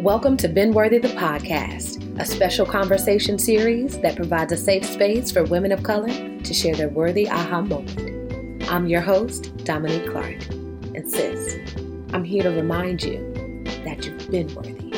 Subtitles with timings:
[0.00, 5.30] Welcome to Been Worthy the Podcast, a special conversation series that provides a safe space
[5.30, 6.08] for women of color
[6.38, 8.66] to share their worthy aha moment.
[8.70, 10.42] I'm your host, Dominique Clark.
[10.94, 11.58] And sis,
[12.14, 14.89] I'm here to remind you that you've been worthy.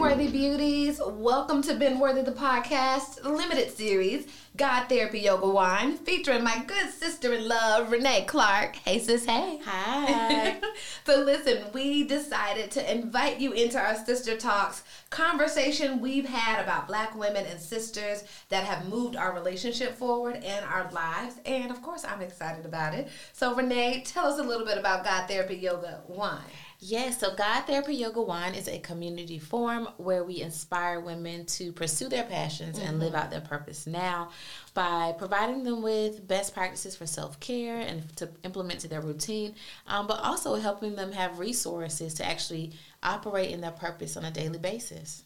[0.00, 0.98] Worthy Beauties.
[1.06, 4.26] Welcome to Been Worthy the Podcast limited series,
[4.56, 8.76] God Therapy Yoga Wine, featuring my good sister in love, Renee Clark.
[8.76, 9.60] Hey, sis, hey.
[9.62, 10.58] Hi.
[11.04, 16.88] so, listen, we decided to invite you into our sister talks conversation we've had about
[16.88, 21.34] black women and sisters that have moved our relationship forward and our lives.
[21.44, 23.08] And of course, I'm excited about it.
[23.34, 26.40] So, Renee, tell us a little bit about God Therapy Yoga Wine.
[26.82, 31.72] Yes, so God Therapy Yoga Wine is a community forum where we inspire women to
[31.72, 32.88] pursue their passions mm-hmm.
[32.88, 34.30] and live out their purpose now
[34.72, 39.54] by providing them with best practices for self care and to implement to their routine,
[39.88, 44.30] um, but also helping them have resources to actually operate in their purpose on a
[44.30, 45.24] daily basis.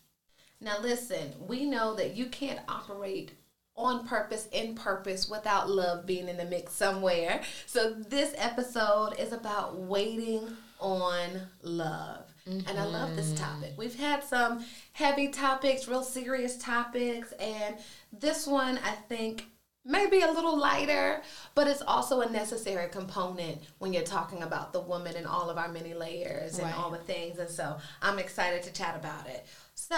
[0.60, 3.30] Now, listen, we know that you can't operate
[3.76, 7.42] on purpose, in purpose, without love being in the mix somewhere.
[7.66, 12.32] So, this episode is about waiting on love.
[12.48, 12.68] Mm-hmm.
[12.68, 13.72] And I love this topic.
[13.76, 17.76] We've had some heavy topics, real serious topics, and
[18.12, 19.46] this one I think
[19.84, 21.22] maybe a little lighter,
[21.54, 25.58] but it's also a necessary component when you're talking about the woman and all of
[25.58, 26.78] our many layers and right.
[26.78, 27.38] all the things.
[27.38, 29.46] And so I'm excited to chat about it.
[29.74, 29.96] So,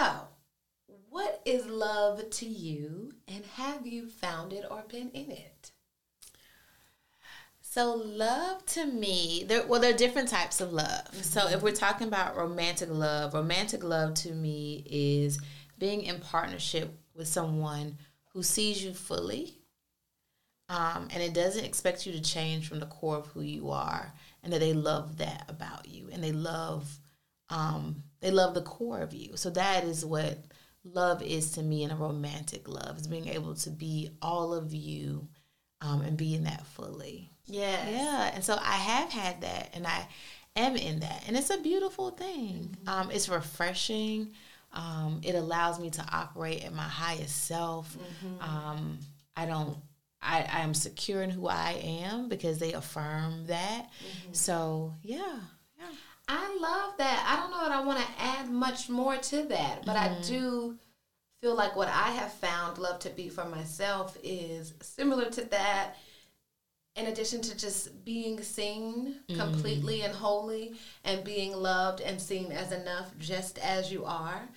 [1.09, 5.71] what is love to you, and have you found it or been in it?
[7.77, 10.87] So love to me, there well, there are different types of love.
[10.87, 11.21] Mm-hmm.
[11.21, 15.39] So if we're talking about romantic love, romantic love to me is
[15.77, 17.99] being in partnership with someone
[18.33, 19.59] who sees you fully,
[20.69, 24.11] um, and it doesn't expect you to change from the core of who you are,
[24.41, 26.97] and that they love that about you, and they love,
[27.51, 29.37] um, they love the core of you.
[29.37, 30.39] So that is what
[30.83, 34.73] love is to me in a romantic love is being able to be all of
[34.73, 35.27] you
[35.81, 37.29] um, and being that fully.
[37.47, 37.89] Yeah.
[37.89, 38.31] Yeah.
[38.33, 40.07] And so I have had that and I
[40.55, 41.23] am in that.
[41.27, 42.75] And it's a beautiful thing.
[42.83, 42.89] Mm-hmm.
[42.89, 44.31] Um, it's refreshing.
[44.73, 47.95] Um, it allows me to operate at my highest self.
[47.97, 48.43] Mm-hmm.
[48.43, 48.99] Um,
[49.35, 49.77] I don't
[50.21, 53.85] I, I am secure in who I am because they affirm that.
[53.85, 54.33] Mm-hmm.
[54.33, 55.39] So yeah.
[55.79, 55.85] Yeah.
[56.27, 57.25] I love that.
[57.27, 60.21] I don't know that I want to add much more to that, but I mm-hmm.
[60.23, 60.77] do
[61.41, 65.95] feel like what I have found love to be for myself is similar to that
[66.97, 69.39] in addition to just being seen mm-hmm.
[69.39, 70.73] completely and wholly
[71.05, 74.49] and being loved and seen as enough just as you are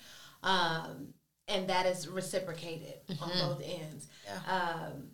[0.43, 1.13] um,
[1.47, 3.23] and that is reciprocated mm-hmm.
[3.23, 4.79] on both ends yeah.
[4.83, 5.11] Um,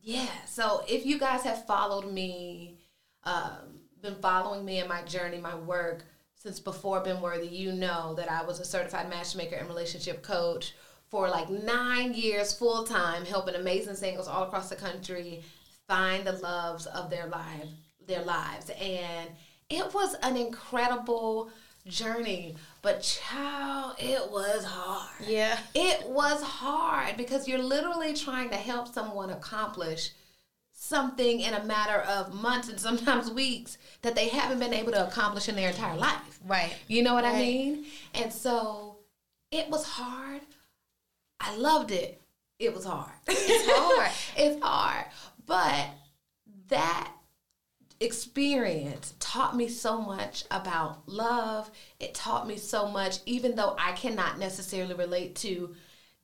[0.00, 2.78] yeah so if you guys have followed me
[3.24, 6.04] um, been following me in my journey my work
[6.46, 10.76] since before Been Worthy, you know that I was a certified matchmaker and relationship coach
[11.08, 15.42] for like nine years full time, helping amazing singles all across the country
[15.88, 17.66] find the loves of their life,
[18.06, 19.30] their lives, and
[19.68, 21.50] it was an incredible
[21.86, 22.56] journey.
[22.82, 25.28] But child, it was hard.
[25.28, 30.10] Yeah, it was hard because you're literally trying to help someone accomplish
[30.78, 35.06] something in a matter of months and sometimes weeks that they haven't been able to
[35.06, 36.38] accomplish in their entire life.
[36.46, 36.72] Right.
[36.86, 37.34] You know what right.
[37.34, 37.86] I mean?
[38.14, 38.98] And so
[39.50, 40.42] it was hard.
[41.40, 42.20] I loved it.
[42.58, 43.12] It was hard.
[43.26, 44.10] It's hard.
[44.36, 45.06] it's hard.
[45.46, 45.88] But
[46.68, 47.12] that
[48.00, 51.70] experience taught me so much about love.
[51.98, 55.74] It taught me so much, even though I cannot necessarily relate to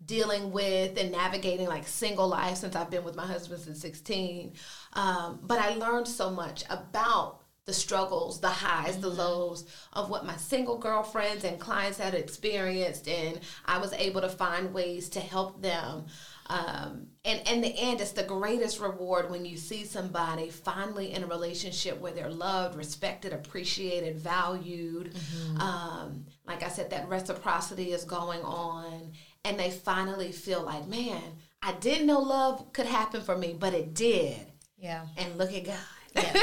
[0.04, 4.52] dealing with and navigating like single life since I've been with my husband since 16.
[4.94, 9.18] Um, but I learned so much about the struggles, the highs, the mm-hmm.
[9.18, 14.28] lows of what my single girlfriends and clients had experienced, and I was able to
[14.28, 16.06] find ways to help them.
[16.48, 21.22] Um, and in the end, it's the greatest reward when you see somebody finally in
[21.22, 25.14] a relationship where they're loved, respected, appreciated, valued.
[25.14, 25.60] Mm-hmm.
[25.60, 29.12] Um, like I said, that reciprocity is going on,
[29.44, 31.22] and they finally feel like, man,
[31.62, 34.44] I didn't know love could happen for me, but it did.
[34.76, 35.06] Yeah.
[35.16, 35.76] And look at God.
[36.14, 36.42] Yeah.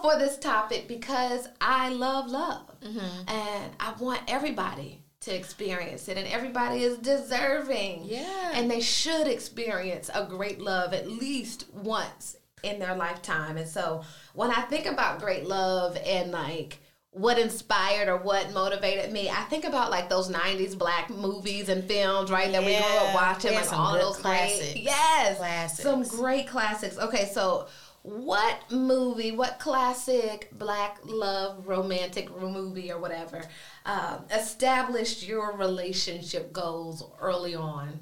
[0.00, 2.80] So I'm all for this topic because I love love.
[2.80, 3.28] Mm-hmm.
[3.28, 8.02] And I want everybody to experience it and everybody is deserving.
[8.04, 8.52] Yeah.
[8.54, 13.56] And they should experience a great love at least once in their lifetime.
[13.56, 14.02] And so
[14.34, 16.78] when I think about great love and like
[17.12, 19.28] what inspired or what motivated me.
[19.28, 22.52] I think about like those '90s black movies and films, right?
[22.52, 24.72] That we grew up watching, like all those classics.
[24.72, 25.82] Great, yes, classics.
[25.82, 26.98] some great classics.
[26.98, 27.66] Okay, so
[28.02, 33.42] what movie, what classic black love romantic movie or whatever
[33.84, 38.00] uh, established your relationship goals early on?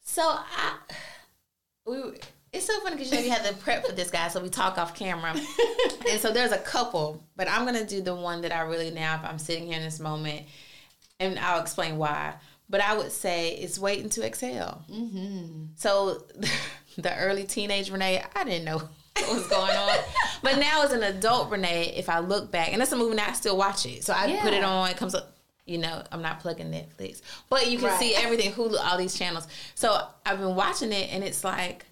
[0.00, 0.78] So I,
[1.86, 1.94] we,
[2.52, 4.48] it's so funny because you know you had to prep for this guy, so we
[4.48, 5.34] talk off camera,
[6.10, 9.16] and so there's a couple, but I'm gonna do the one that I really now
[9.16, 10.46] if I'm sitting here in this moment,
[11.18, 12.34] and I'll explain why.
[12.70, 14.84] But I would say it's waiting to exhale.
[14.90, 15.64] Mm-hmm.
[15.76, 16.24] So
[17.02, 18.78] the early teenage Renee, I didn't know
[19.18, 19.98] what was going on.
[20.42, 23.28] but now as an adult Renee, if I look back, and that's a movie now
[23.28, 24.04] I still watch it.
[24.04, 24.42] So I yeah.
[24.42, 25.30] put it on, it comes up.
[25.66, 27.98] You know, I'm not plugging Netflix, but you can right.
[27.98, 29.48] see everything Hulu, all these channels.
[29.74, 31.86] So I've been watching it, and it's like,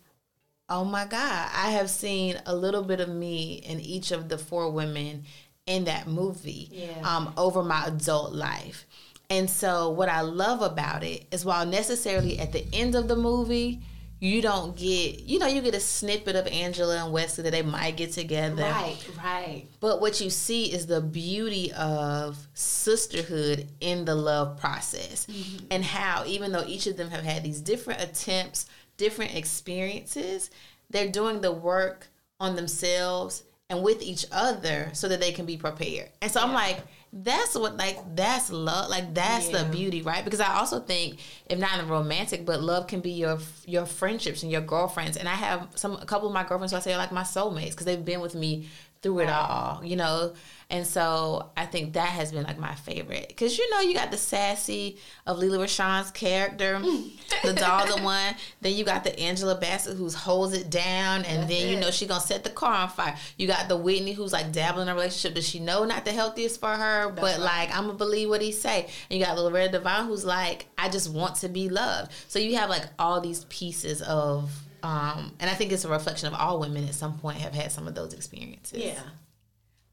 [0.68, 4.36] oh my god, I have seen a little bit of me in each of the
[4.36, 5.24] four women
[5.66, 7.00] in that movie yeah.
[7.02, 8.86] um, over my adult life.
[9.30, 13.16] And so, what I love about it is while necessarily at the end of the
[13.16, 13.80] movie,
[14.22, 17.60] you don't get you know you get a snippet of angela and wesley that they
[17.60, 24.04] might get together right right but what you see is the beauty of sisterhood in
[24.04, 25.66] the love process mm-hmm.
[25.72, 28.66] and how even though each of them have had these different attempts
[28.96, 30.50] different experiences
[30.88, 32.06] they're doing the work
[32.38, 36.46] on themselves and with each other so that they can be prepared and so yeah.
[36.46, 36.80] i'm like
[37.12, 39.62] that's what like that's love like that's yeah.
[39.62, 43.10] the beauty right because i also think if not in romantic but love can be
[43.10, 46.72] your your friendships and your girlfriends and i have some a couple of my girlfriends
[46.72, 48.66] who i say are like my soulmates because they've been with me
[49.02, 50.32] through it all you know
[50.72, 54.10] and so I think that has been like my favorite because you know you got
[54.10, 54.96] the sassy
[55.26, 56.78] of Lela Rochon's character,
[57.44, 58.34] the doll, the one.
[58.62, 61.90] Then you got the Angela Bassett who's holds it down, and That's then you know
[61.90, 63.14] she gonna set the car on fire.
[63.36, 65.34] You got the Whitney who's like dabbling in a relationship.
[65.34, 67.08] Does she know not the healthiest for her?
[67.08, 67.68] That's but right.
[67.68, 68.88] like I'm gonna believe what he say.
[69.10, 72.12] And you got Loretta Devine who's like I just want to be loved.
[72.28, 74.50] So you have like all these pieces of.
[74.82, 77.70] Um, and I think it's a reflection of all women at some point have had
[77.70, 78.78] some of those experiences.
[78.78, 79.00] Yeah.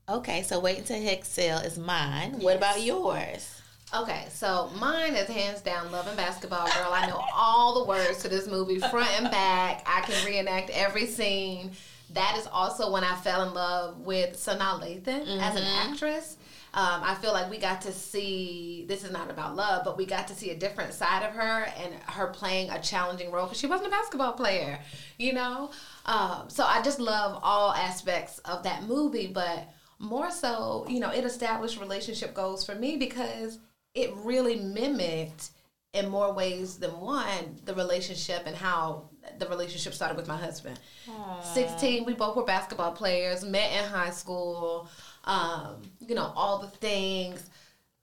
[0.07, 2.33] Okay, so Waiting to Exhale is mine.
[2.33, 2.43] Yes.
[2.43, 3.61] What about yours?
[3.95, 6.91] Okay, so mine is hands down Love and Basketball Girl.
[6.91, 9.83] I know all the words to this movie front and back.
[9.85, 11.71] I can reenact every scene.
[12.13, 15.39] That is also when I fell in love with Sanaa Lathan mm-hmm.
[15.39, 15.91] as an mm-hmm.
[15.91, 16.37] actress.
[16.73, 20.05] Um, I feel like we got to see this is not about love, but we
[20.05, 23.59] got to see a different side of her and her playing a challenging role because
[23.59, 24.79] she wasn't a basketball player,
[25.17, 25.71] you know.
[26.05, 29.67] Um, so I just love all aspects of that movie, but
[29.97, 33.59] more so, you know, it established relationship goals for me because
[33.95, 35.49] it really mimicked
[35.93, 39.09] in more ways than one the relationship and how
[39.39, 40.79] the relationship started with my husband.
[41.07, 41.43] Aww.
[41.43, 44.87] 16, we both were basketball players, met in high school,
[45.25, 47.49] um, you know, all the things,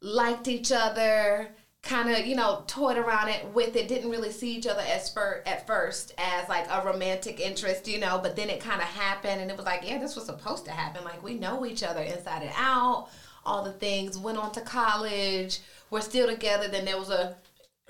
[0.01, 1.51] liked each other,
[1.87, 5.09] kind of you know toyed around it with it didn't really see each other as
[5.09, 8.89] fir- at first as like a romantic interest you know but then it kind of
[8.89, 11.05] happened and it was like yeah this was supposed to happen.
[11.05, 13.09] Like we know each other inside and out.
[13.45, 17.37] All the things went on to college we're still together then there was a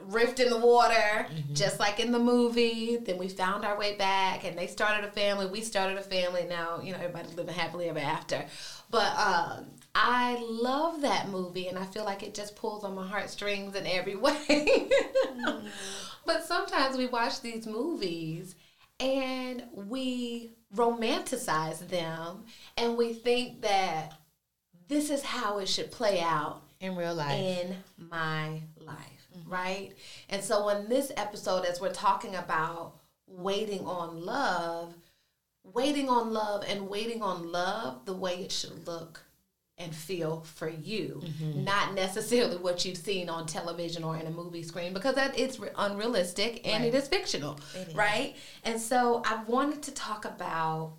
[0.00, 1.54] rift in the water mm-hmm.
[1.54, 5.10] just like in the movie then we found our way back and they started a
[5.10, 8.44] family we started a family now you know everybody's living happily ever after
[8.90, 9.66] but um
[9.98, 13.86] I love that movie and I feel like it just pulls on my heartstrings in
[13.86, 14.34] every way.
[14.36, 15.68] mm.
[16.26, 18.56] But sometimes we watch these movies
[19.00, 22.44] and we romanticize them
[22.76, 24.12] and we think that
[24.88, 27.40] this is how it should play out in real life.
[27.40, 29.50] In my life, mm-hmm.
[29.50, 29.92] right?
[30.28, 32.94] And so in this episode as we're talking about
[33.26, 34.94] waiting on love,
[35.64, 39.22] waiting on love and waiting on love the way it should look
[39.78, 41.64] and feel for you, mm-hmm.
[41.64, 45.60] not necessarily what you've seen on television or in a movie screen, because that it's
[45.76, 46.94] unrealistic and right.
[46.94, 47.94] it is fictional, it is.
[47.94, 48.36] right?
[48.64, 50.94] And so I wanted to talk about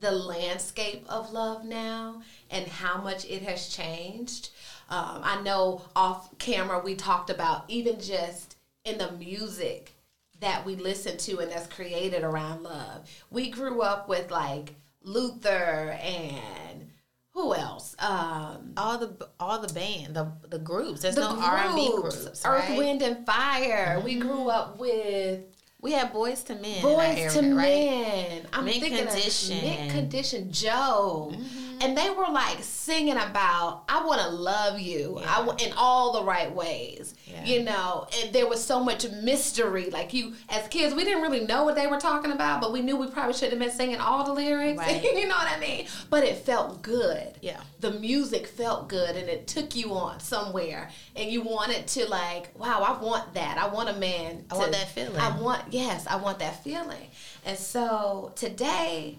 [0.00, 4.48] the landscape of love now and how much it has changed.
[4.90, 9.94] Um, I know off camera we talked about even just in the music
[10.40, 13.08] that we listen to and that's created around love.
[13.30, 16.90] We grew up with like Luther and
[17.32, 17.94] who else?
[18.00, 21.02] Um, all the all the band, the the groups.
[21.02, 22.26] There's the no R and B groups.
[22.26, 22.76] Earth, right?
[22.76, 24.00] Wind, and Fire.
[24.04, 25.40] We grew up with
[25.80, 26.76] We had Boyz II Men.
[26.76, 27.66] in Boys our area, to right?
[27.90, 28.46] Men.
[28.52, 29.60] I'm Mint thinking Condition.
[29.60, 31.32] Mint Condition Joe.
[31.32, 31.69] Mm-hmm.
[31.80, 31.88] Mm-hmm.
[31.88, 36.12] And they were like singing about, I want to love you I w- in all
[36.12, 37.14] the right ways.
[37.26, 37.44] Yeah.
[37.44, 39.88] You know, and there was so much mystery.
[39.90, 42.82] Like you, as kids, we didn't really know what they were talking about, but we
[42.82, 44.78] knew we probably shouldn't have been singing all the lyrics.
[44.78, 45.02] Right.
[45.14, 45.86] you know what I mean?
[46.10, 47.34] But it felt good.
[47.40, 47.60] Yeah.
[47.80, 50.90] The music felt good and it took you on somewhere.
[51.16, 53.56] And you wanted to, like, wow, I want that.
[53.58, 54.44] I want a man.
[54.50, 55.16] I to- want that feeling.
[55.16, 57.08] I want yes, I want that feeling.
[57.44, 59.16] And so today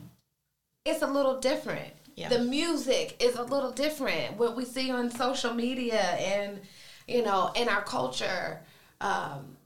[0.86, 1.94] it's a little different.
[2.15, 2.30] Yeah.
[2.30, 4.38] The music is a little different.
[4.38, 6.60] What we see on social media and
[7.08, 8.62] you know, in our culture,
[9.00, 9.58] um,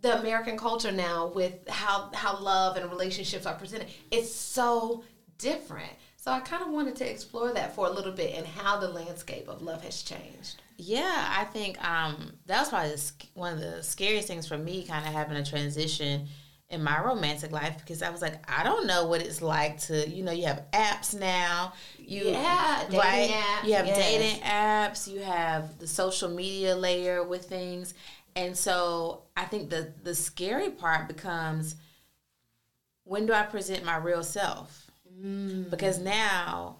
[0.00, 5.04] the American culture now with how how love and relationships are presented, it's so
[5.38, 5.90] different.
[6.16, 8.88] So I kind of wanted to explore that for a little bit and how the
[8.88, 10.60] landscape of love has changed.
[10.76, 14.84] Yeah, I think um, that was probably the, one of the scariest things for me,
[14.84, 16.28] kind of having a transition
[16.70, 20.08] in my romantic life because I was like, I don't know what it's like to,
[20.08, 21.72] you know, you have apps now.
[21.98, 23.30] You, Yeah, dating right?
[23.30, 23.96] apps, You have yes.
[23.98, 25.08] dating apps.
[25.12, 27.94] You have the social media layer with things,
[28.36, 31.76] and so I think the the scary part becomes
[33.04, 34.90] when do I present my real self?
[35.22, 35.70] Mm.
[35.70, 36.76] Because now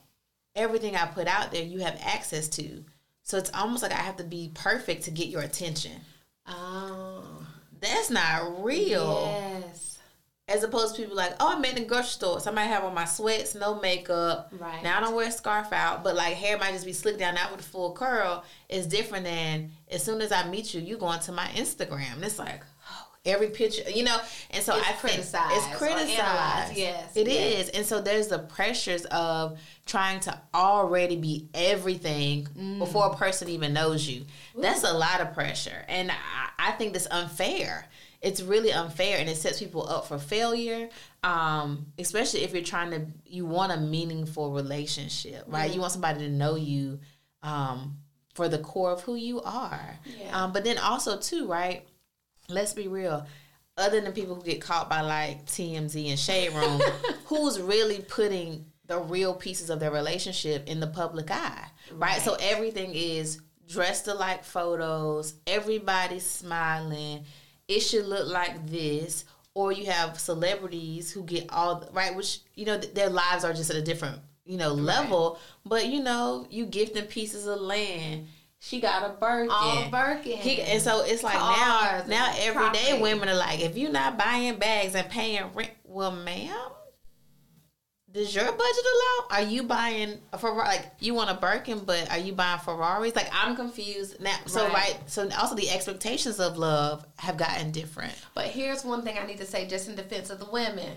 [0.54, 2.84] everything I put out there, you have access to.
[3.22, 5.92] So it's almost like I have to be perfect to get your attention.
[6.46, 7.46] Oh,
[7.80, 9.22] That's not real.
[9.26, 9.57] yes.
[10.48, 12.40] As opposed to people like, oh, I'm in the grocery store.
[12.40, 14.50] Somebody have on my sweats, no makeup.
[14.58, 14.82] Right.
[14.82, 17.34] Now I don't wear a scarf out, but like hair might just be slicked down,
[17.34, 18.44] not with a full curl.
[18.70, 22.14] It's different than as soon as I meet you, you go onto my Instagram.
[22.14, 24.16] And it's like, oh, every picture, you know.
[24.50, 26.76] And so It's I think criticized It's criticized.
[26.76, 27.34] yes, it is.
[27.66, 27.68] yes.
[27.70, 32.78] And so there's the pressures of trying to already be everything Mm.
[32.78, 34.24] before a person even knows you.
[34.56, 35.84] That's a lot of pressure.
[35.88, 36.14] And I,
[36.58, 37.86] I think that's unfair.
[38.20, 40.88] It's really unfair and it sets people up for failure.
[41.22, 45.72] Um, especially if you're trying to you want a meaningful relationship, right?
[45.72, 47.00] You want somebody to know you
[47.42, 47.98] um,
[48.34, 49.98] for the core of who you are.
[50.20, 50.44] Yeah.
[50.44, 51.86] Um, but then also too, right?
[52.48, 53.26] Let's be real.
[53.76, 56.80] Other than people who get caught by like TMZ and Shade Room,
[57.26, 62.20] who's really putting the real pieces of their relationship in the public eye, right?
[62.22, 67.24] So everything is dressed alike photos, everybody's smiling.
[67.68, 69.24] It should look like this.
[69.54, 73.52] Or you have celebrities who get all right, which you know th- their lives are
[73.52, 75.38] just at a different you know level.
[75.66, 78.28] But you know you give them pieces of land.
[78.60, 79.50] She got a Birkin.
[79.50, 80.38] All Birkin.
[80.38, 84.18] He, and so it's like Cars now, now everyday women are like, if you're not
[84.18, 86.56] buying bags and paying rent, well, ma'am,
[88.12, 89.36] does your budget allow?
[89.36, 90.66] Are you buying a Ferrari?
[90.68, 93.14] Like you want a Birkin, but are you buying Ferraris?
[93.14, 94.36] Like I'm confused now.
[94.46, 94.72] So Right.
[94.72, 98.14] right, so also the expectations of love have gotten different.
[98.34, 100.96] But here's one thing I need to say just in defense of the women.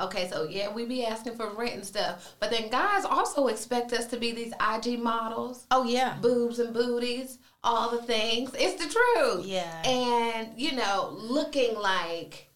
[0.00, 3.92] Okay, so yeah, we be asking for rent and stuff, but then guys also expect
[3.92, 8.50] us to be these IG models, Oh yeah, boobs and booties, all the things.
[8.58, 9.46] It's the truth.
[9.46, 9.82] Yeah.
[9.84, 12.48] And, you know, looking like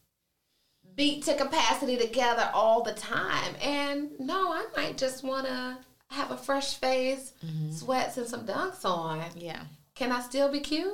[0.97, 3.55] beat to capacity together all the time.
[3.63, 5.77] And no, I might just want to
[6.11, 7.73] have a fresh face, Mm-hmm.
[7.73, 9.23] sweats, and some dunks on.
[9.37, 9.63] yeah.
[9.95, 10.93] Can I still be cute?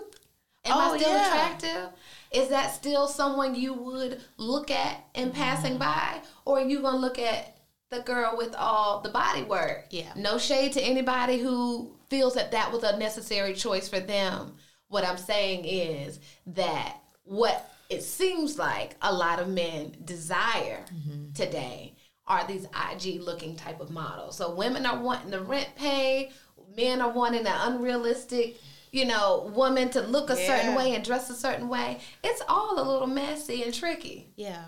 [0.65, 1.27] Am Oh, I still yeah.
[1.29, 1.89] attractive?
[2.33, 5.37] Is that still someone you would look at in Mm-hmm.
[5.39, 6.21] passing by?
[6.45, 7.57] Or are you going to look at
[7.91, 9.87] the girl with all the body work?
[9.91, 10.13] Yeah.
[10.17, 14.55] No shade to anybody who feels that that was a necessary choice for them.
[14.89, 21.33] What I'm saying is that what it seems like a lot of men desire Mm-hmm.
[21.35, 21.95] today
[22.27, 24.37] are these IG looking type of models.
[24.37, 26.31] So women are wanting the rent paid,
[26.77, 28.59] men are wanting an unrealistic,
[28.93, 31.99] you know, woman to look a certain way and dress a certain way.
[32.23, 34.31] It's all a little messy and tricky.
[34.37, 34.65] Yeah.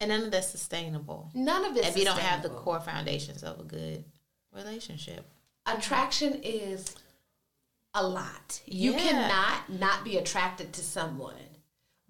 [0.00, 1.30] And none of that's sustainable.
[1.34, 1.84] None of it.
[1.86, 4.04] if you don't have the core foundations of a good
[4.54, 5.24] relationship.
[5.66, 6.94] attraction is
[7.94, 8.60] a lot.
[8.66, 8.98] You Yeah.
[8.98, 11.34] cannot not be attracted to someone.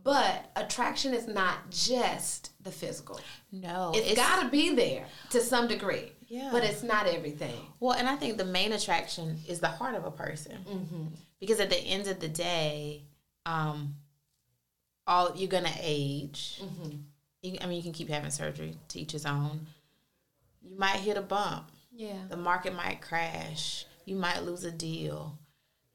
[0.04, 3.20] But attraction is not just the physical.
[3.52, 3.92] No.
[3.94, 6.12] it's got to be there to some degree.
[6.26, 6.48] Yeah.
[6.50, 7.54] But it's not everything.
[7.78, 11.02] Well, and I think the main attraction is the heart of a person, Mm-hmm.
[11.40, 13.02] because at the end of the day,
[13.46, 13.96] um,
[15.06, 16.60] all you're gonna age.
[16.62, 16.96] Mm-hmm.
[17.42, 19.66] You, I mean, you can keep having surgery to each his own,
[20.62, 21.70] you might hit a bump.
[21.94, 22.16] Yeah.
[22.28, 23.84] The market might crash.
[24.06, 25.38] You might lose a deal.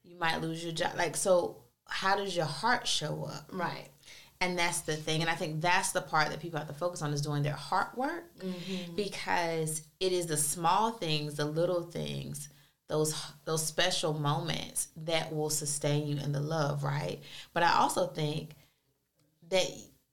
[0.03, 0.91] You might lose your job.
[0.97, 3.49] Like so, how does your heart show up?
[3.51, 3.89] Right.
[4.39, 5.21] And that's the thing.
[5.21, 7.53] And I think that's the part that people have to focus on is doing their
[7.53, 8.95] heart work mm-hmm.
[8.95, 12.49] because it is the small things, the little things,
[12.87, 17.19] those those special moments that will sustain you in the love, right?
[17.53, 18.51] But I also think
[19.49, 19.65] that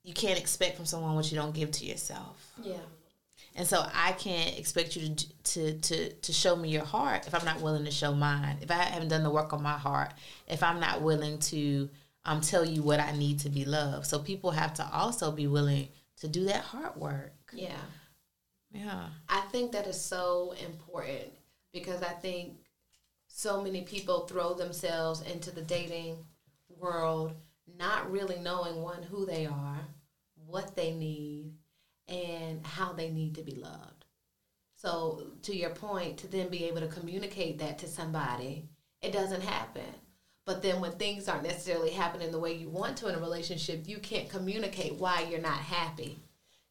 [0.03, 2.51] you can't expect from someone what you don't give to yourself.
[2.61, 2.77] Yeah.
[3.55, 7.33] And so I can't expect you to to to to show me your heart if
[7.33, 8.57] I'm not willing to show mine.
[8.61, 10.13] If I haven't done the work on my heart,
[10.47, 11.89] if I'm not willing to
[12.25, 14.07] um tell you what I need to be loved.
[14.07, 17.33] So people have to also be willing to do that heart work.
[17.53, 17.77] Yeah.
[18.71, 19.07] Yeah.
[19.29, 21.31] I think that is so important
[21.71, 22.53] because I think
[23.27, 26.17] so many people throw themselves into the dating
[26.79, 27.33] world
[27.77, 29.79] not really knowing one who they are,
[30.45, 31.53] what they need,
[32.07, 34.05] and how they need to be loved.
[34.75, 38.69] So, to your point, to then be able to communicate that to somebody,
[39.01, 39.83] it doesn't happen.
[40.45, 43.87] But then when things aren't necessarily happening the way you want to in a relationship,
[43.87, 46.19] you can't communicate why you're not happy.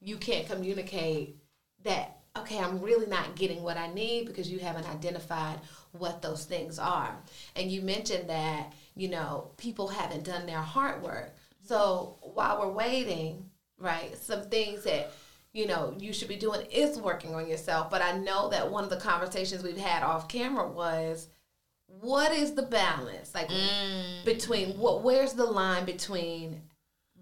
[0.00, 1.36] You can't communicate
[1.82, 5.58] that, okay, I'm really not getting what I need because you haven't identified
[5.92, 7.16] what those things are.
[7.56, 11.34] And you mentioned that, you know, people haven't done their hard work.
[11.66, 15.12] So while we're waiting, right, some things that
[15.52, 18.82] you know you should be doing is working on yourself but i know that one
[18.82, 21.28] of the conversations we've had off camera was
[22.00, 23.34] what is the balance?
[23.34, 23.50] Like
[24.24, 26.62] between what where's the line between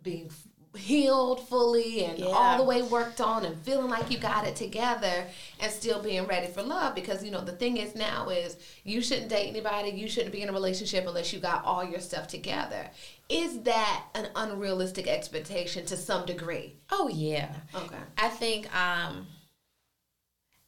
[0.02, 0.30] being
[0.74, 5.26] healed fully and all the way worked on and feeling like you got it together
[5.60, 6.94] and still being ready for love?
[6.94, 10.42] Because you know the thing is now is you shouldn't date anybody you shouldn't be
[10.42, 12.88] in a relationship unless you got all your stuff together.
[13.28, 16.76] Is that an unrealistic expectation to some degree?
[16.90, 17.52] Oh yeah.
[17.74, 17.96] okay.
[18.18, 19.26] I think um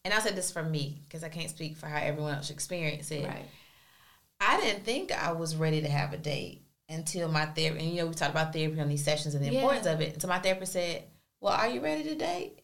[0.05, 3.11] and i said this for me because I can't speak for how everyone else experienced
[3.11, 3.27] it.
[3.27, 3.47] right
[4.41, 7.79] I didn't think I was ready to have a date until my therapy.
[7.81, 9.61] And you know, we talked about therapy on these sessions and the Yeah.
[9.61, 10.21] importance of it.
[10.21, 11.05] So my therapist said,
[11.41, 12.59] "Well, are you ready to date?"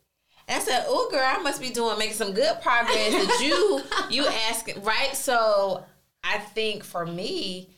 [0.49, 3.83] And I said, "Oh, girl, I must be doing making some good progress." that you
[4.11, 5.15] you asking right?
[5.17, 5.85] So
[6.23, 7.71] I think for me,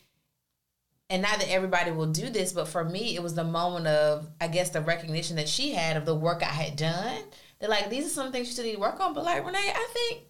[1.09, 4.27] and not that everybody will do this, but for me, it was the moment of
[4.41, 7.21] I guess the recognition that she had of the work I had done.
[7.59, 9.71] That like these are some things you still need to work on, but like Renee,
[9.73, 10.23] I think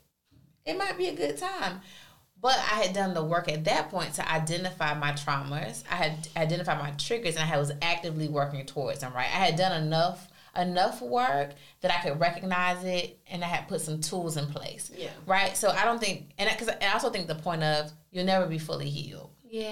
[0.65, 1.81] it might be a good time.
[2.43, 5.83] But I had done the work at that point to identify my traumas.
[5.89, 9.13] I had identified my triggers, and I was actively working towards them.
[9.13, 13.69] Right, I had done enough enough work that I could recognize it, and I had
[13.69, 14.91] put some tools in place.
[14.93, 15.09] Yeah.
[15.25, 15.55] Right.
[15.55, 18.59] So I don't think, and I, I also think the point of you'll never be
[18.59, 19.31] fully healed.
[19.49, 19.71] yeah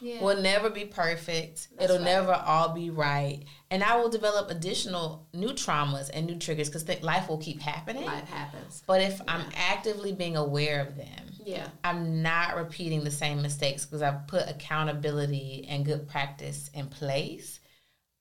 [0.00, 1.68] yeah We'll never be perfect.
[1.80, 2.04] It'll right.
[2.04, 6.88] never all be right, and I will develop additional new traumas and new triggers because
[7.02, 8.04] life will keep happening.
[8.04, 13.10] life happens But if I'm actively being aware of them, yeah I'm not repeating the
[13.10, 17.60] same mistakes because I've put accountability and good practice in place.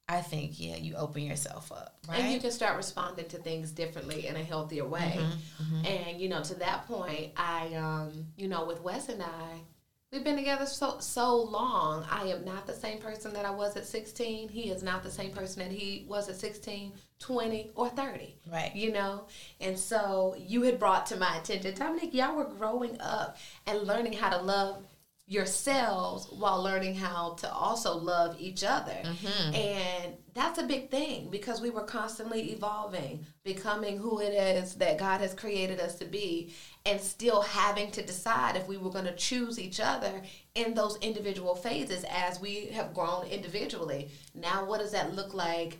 [0.09, 2.19] I think, yeah, you open yourself up, right?
[2.19, 5.17] and you can start responding to things differently in a healthier way
[5.61, 9.61] Mm-hmm, and you know to that point i um you know with wes and i
[10.11, 12.05] we've been together so so long.
[12.11, 15.11] I am not the same person that i was at 16 he is not the
[15.11, 18.75] same person that he was at 16 20 or 30 Right.
[18.75, 19.25] you know?
[19.59, 24.13] And so you had brought to my attention dominique y'all were growing up and learning
[24.13, 24.83] how to love
[25.31, 28.91] yourselves while learning how to also love each other.
[28.91, 29.55] Mm-hmm.
[29.55, 34.97] And that's a big thing because we were constantly evolving, becoming who it is that
[34.97, 36.53] God has created us to be,
[36.85, 40.21] and still having to decide if we were going to choose each other
[40.53, 44.09] in those individual phases as we have grown individually.
[44.35, 45.77] Now, what does that look like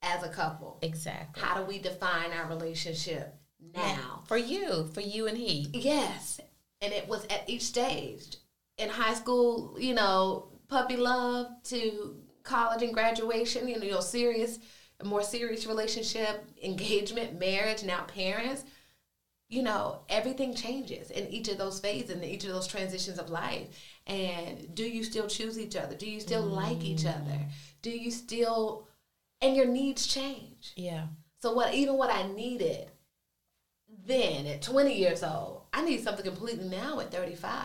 [0.00, 0.78] as a couple?
[0.80, 1.42] exactly.
[1.42, 3.34] How do we define our relationship
[3.74, 4.22] now?
[4.28, 5.68] For you, for you and he.
[5.74, 6.40] Yes.
[6.80, 8.38] And it was at each stage.
[8.78, 14.58] In high school, you know, puppy love to college and graduation, you know, your serious,
[15.02, 18.64] more serious relationship, engagement, marriage, now parents.
[19.48, 23.30] You know, everything changes in each of those phases, in each of those transitions of
[23.30, 23.68] life.
[24.06, 25.94] And do you still choose each other?
[25.94, 27.14] Do you still like each mm.
[27.14, 27.38] other?
[27.82, 28.88] Do you still,
[29.40, 30.72] and your needs change.
[30.76, 31.06] Yeah.
[31.40, 32.88] So what even what I needed
[34.06, 37.60] then at 20 years old, I need something completely now at 35.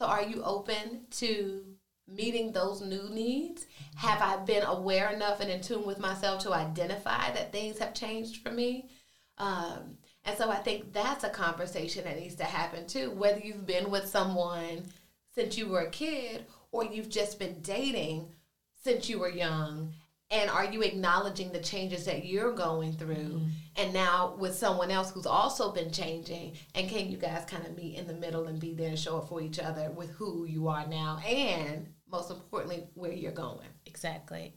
[0.00, 1.62] So are you open to
[2.08, 3.66] meeting those new needs?
[3.96, 7.92] Have I been aware enough and in tune with myself to identify that things have
[7.92, 8.88] changed for me?
[9.36, 13.10] Um, and so I think that's a conversation that needs to happen too.
[13.10, 14.84] Whether you've been with someone
[15.34, 18.32] since you were a kid or you've just been dating
[18.82, 19.92] since you were young
[20.30, 23.48] and are you acknowledging the changes that you're going through mm-hmm.
[23.76, 27.76] and now with someone else who's also been changing and can you guys kind of
[27.76, 30.44] meet in the middle and be there and show up for each other with who
[30.46, 34.54] you are now and most importantly where you're going exactly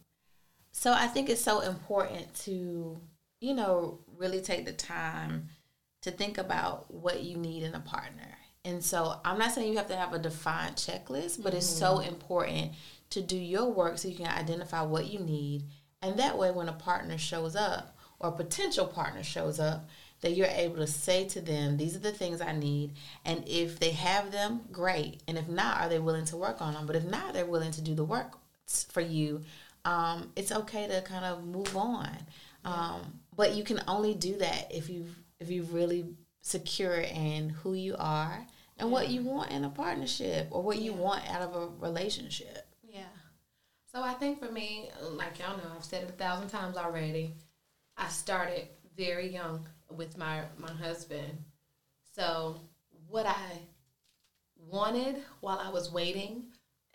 [0.72, 3.00] so i think it's so important to
[3.42, 5.48] you know really take the time
[6.02, 9.78] to think about what you need in a partner and so i'm not saying you
[9.78, 11.58] have to have a defined checklist but mm-hmm.
[11.58, 12.10] it's so mm-hmm.
[12.10, 12.72] important
[13.14, 15.64] to do your work so you can identify what you need.
[16.02, 19.86] And that way, when a partner shows up or a potential partner shows up,
[20.22, 22.94] that you're able to say to them, These are the things I need.
[23.26, 25.22] And if they have them, great.
[25.28, 26.88] And if not, are they willing to work on them?
[26.88, 28.38] But if not, they're willing to do the work
[28.90, 29.42] for you.
[29.86, 32.10] Um, it's okay to kind of move on.
[32.64, 35.08] Um, but you can only do that if you
[35.40, 36.06] if you really
[36.42, 38.46] secure in who you are
[38.78, 38.94] and yeah.
[38.94, 42.73] what you want in a partnership or what you want out of a relationship.
[43.94, 47.34] So I think for me, like y'all know, I've said it a thousand times already.
[47.96, 51.44] I started very young with my my husband.
[52.16, 52.56] So
[53.08, 53.60] what I
[54.58, 56.46] wanted while I was waiting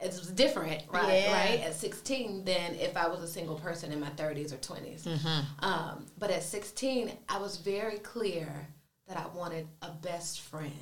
[0.00, 1.22] it was different, right?
[1.22, 1.32] Yeah.
[1.32, 5.02] Right at sixteen than if I was a single person in my thirties or 20s
[5.02, 5.64] mm-hmm.
[5.64, 8.68] um, but at sixteen, I was very clear
[9.08, 10.72] that I wanted a best friend.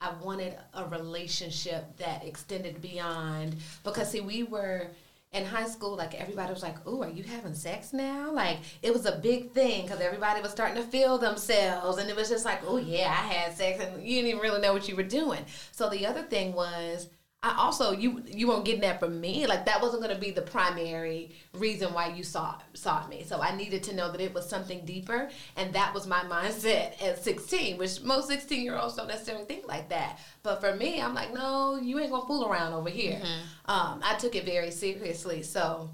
[0.00, 4.88] I wanted a relationship that extended beyond because see, we were
[5.32, 8.92] in high school, like everybody was like, "Oh, are you having sex now?" Like it
[8.92, 12.44] was a big thing because everybody was starting to feel themselves, and it was just
[12.44, 15.02] like, "Oh yeah, I had sex," and you didn't even really know what you were
[15.02, 15.44] doing.
[15.72, 17.08] So the other thing was
[17.40, 19.46] I also you you weren't getting that from me.
[19.46, 23.22] Like that wasn't going to be the primary reason why you saw sought me.
[23.22, 27.00] So I needed to know that it was something deeper, and that was my mindset
[27.00, 30.18] at 16, which most 16 year olds don't necessarily think like that.
[30.42, 33.20] But for me, I'm like, no, you ain't gonna fool around over here.
[33.20, 33.70] Mm-hmm.
[33.70, 35.42] Um, I took it very seriously.
[35.42, 35.90] So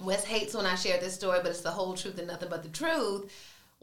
[0.00, 2.62] Wes hates when I share this story, but it's the whole truth and nothing but
[2.62, 3.32] the truth.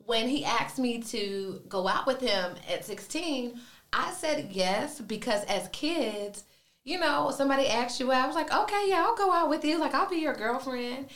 [0.06, 3.60] When he asked me to go out with him at 16,
[3.92, 6.46] I said yes because as kids
[6.88, 9.66] you know, somebody asked you out, I was like, okay, yeah, I'll go out with
[9.66, 9.78] you.
[9.78, 11.08] Like, I'll be your girlfriend.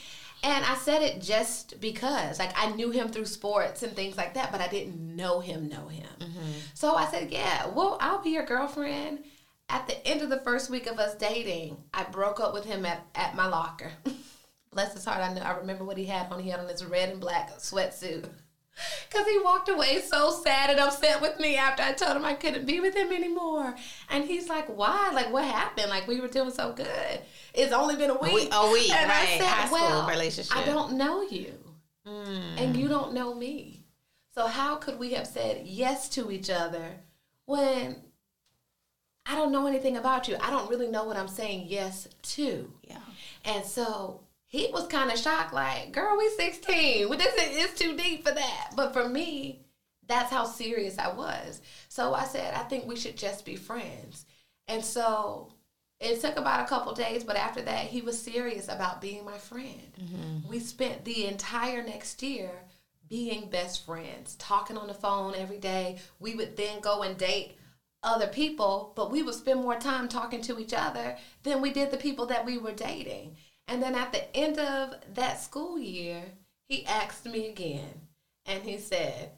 [0.43, 4.33] And I said it just because, like, I knew him through sports and things like
[4.33, 6.09] that, but I didn't know him, know him.
[6.19, 6.51] Mm-hmm.
[6.73, 9.19] So I said, yeah, well, I'll be your girlfriend.
[9.69, 12.85] At the end of the first week of us dating, I broke up with him
[12.85, 13.93] at, at my locker.
[14.73, 16.43] Bless his heart, I know I remember what he had on.
[16.43, 18.25] He had on this red and black sweatsuit.
[19.09, 22.33] Because he walked away so sad and upset with me after I told him I
[22.33, 23.75] couldn't be with him anymore.
[24.09, 25.11] And he's like, why?
[25.13, 25.89] Like, what happened?
[25.89, 27.19] Like, we were doing so good.
[27.53, 28.49] It's only been a week.
[28.51, 29.27] A week, and right.
[29.27, 30.55] I said, High well, relationship.
[30.55, 31.53] I don't know you.
[32.07, 32.57] Mm.
[32.57, 33.83] And you don't know me.
[34.33, 37.01] So how could we have said yes to each other
[37.45, 37.97] when
[39.25, 40.37] I don't know anything about you?
[40.39, 42.71] I don't really know what I'm saying yes to.
[42.83, 42.97] Yeah.
[43.43, 47.07] And so he was kind of shocked, like, girl, we 16.
[47.07, 48.71] Well, this is it's too deep for that.
[48.75, 49.61] But for me,
[50.07, 51.61] that's how serious I was.
[51.87, 54.25] So I said, I think we should just be friends.
[54.67, 55.53] And so
[56.01, 59.37] it took about a couple days, but after that, he was serious about being my
[59.37, 59.93] friend.
[59.97, 60.49] Mm-hmm.
[60.49, 62.51] We spent the entire next year
[63.07, 65.99] being best friends, talking on the phone every day.
[66.19, 67.55] We would then go and date
[68.03, 71.89] other people, but we would spend more time talking to each other than we did
[71.89, 73.37] the people that we were dating.
[73.71, 76.25] And then at the end of that school year,
[76.67, 78.09] he asked me again.
[78.45, 79.31] And he said,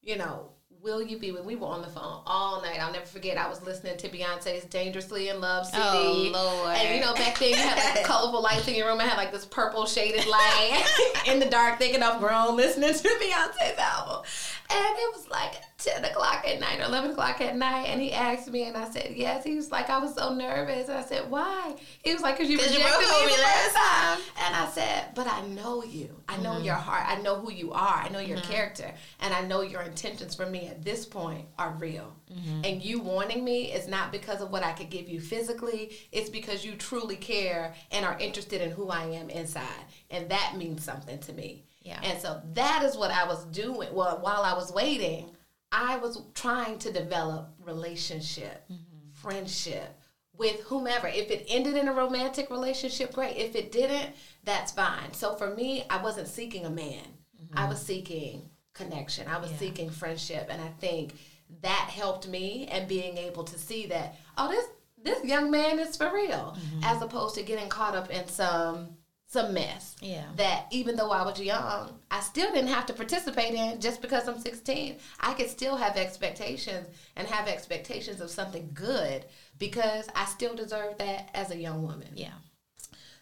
[0.00, 0.50] you know,
[0.84, 2.78] will you be when we were on the phone all night?
[2.80, 3.38] I'll never forget.
[3.38, 5.82] I was listening to Beyonce's "Dangerously in Love" CD.
[5.82, 6.76] Oh Lord!
[6.76, 9.00] And you know, back then you had like colorful lights in your room.
[9.00, 10.84] I had like this purple shaded light
[11.26, 14.24] in the dark, thinking I've grown listening to Beyonce's album.
[14.70, 17.84] And it was like 10 o'clock at night or 11 o'clock at night.
[17.88, 19.44] And he asked me, and I said, yes.
[19.44, 20.88] He was like, I was so nervous.
[20.88, 21.74] And I said, why?
[22.02, 24.18] He was like, because you rejected you me last time.
[24.42, 26.08] And I said, but I know you.
[26.28, 26.64] I know mm-hmm.
[26.64, 27.04] your heart.
[27.06, 27.96] I know who you are.
[28.04, 28.52] I know your mm-hmm.
[28.52, 28.90] character.
[29.20, 32.12] And I know your intentions for me at this point are real.
[32.32, 32.60] Mm-hmm.
[32.64, 35.92] And you wanting me is not because of what I could give you physically.
[36.10, 39.84] It's because you truly care and are interested in who I am inside.
[40.10, 41.64] And that means something to me.
[41.82, 42.00] Yeah.
[42.02, 43.88] And so that is what I was doing.
[43.92, 45.30] Well, while I was waiting,
[45.70, 49.10] I was trying to develop relationship, mm-hmm.
[49.12, 49.96] friendship
[50.36, 51.06] with whomever.
[51.06, 53.36] If it ended in a romantic relationship, great.
[53.36, 54.10] If it didn't,
[54.42, 55.12] that's fine.
[55.12, 57.04] So for me, I wasn't seeking a man.
[57.40, 57.58] Mm-hmm.
[57.58, 59.26] I was seeking connection.
[59.28, 59.58] I was yeah.
[59.58, 61.14] seeking friendship, and I think
[61.62, 64.66] that helped me and being able to see that oh this
[65.02, 66.84] this young man is for real, mm-hmm.
[66.84, 69.96] as opposed to getting caught up in some some mess.
[70.00, 70.26] Yeah.
[70.36, 74.28] That even though I was young, I still didn't have to participate in just because
[74.28, 74.96] I'm 16.
[75.20, 79.24] I could still have expectations and have expectations of something good
[79.58, 82.10] because I still deserve that as a young woman.
[82.14, 82.34] Yeah.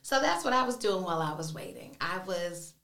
[0.02, 1.96] So that's what I was doing while I was waiting.
[2.00, 2.74] I was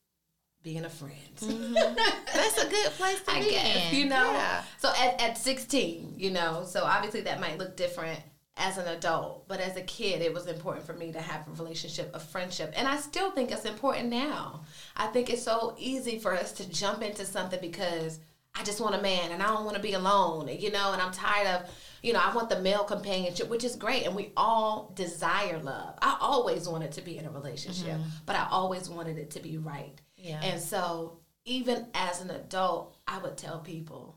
[0.62, 1.14] being a friend.
[1.36, 1.72] Mm-hmm.
[2.34, 4.32] That's a good place to I be guess, you know.
[4.32, 4.62] Yeah.
[4.78, 8.20] So at, at 16, you know, so obviously that might look different
[8.58, 11.62] as an adult, but as a kid, it was important for me to have a
[11.62, 14.62] relationship, a friendship, and I still think it's important now.
[14.96, 18.18] I think it's so easy for us to jump into something because
[18.54, 21.00] I just want a man and I don't want to be alone, you know, and
[21.00, 21.70] I'm tired of,
[22.02, 25.96] you know, I want the male companionship, which is great, and we all desire love.
[26.02, 29.58] I always wanted to be in a relationship, but I always wanted it to be
[29.58, 30.00] right.
[30.18, 30.40] Yeah.
[30.42, 34.16] And so, even as an adult, I would tell people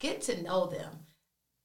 [0.00, 0.90] get to know them.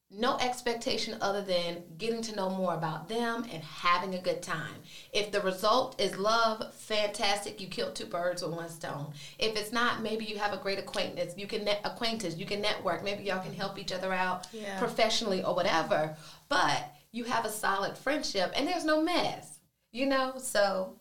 [0.10, 4.76] No expectation other than getting to know more about them and having a good time.
[5.12, 7.60] If the result is love, fantastic.
[7.60, 9.12] You killed two birds with one stone.
[9.38, 11.34] If it's not, maybe you have a great acquaintance.
[11.36, 12.38] You can net acquaintance.
[12.38, 13.04] You can network.
[13.04, 14.80] Maybe y'all can help each other out Yeah.
[14.80, 16.16] professionally or whatever.
[16.48, 19.60] But you have a solid friendship and there's no mess.
[19.92, 20.97] You know, so